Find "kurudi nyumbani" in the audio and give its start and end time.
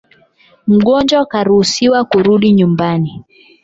2.09-3.25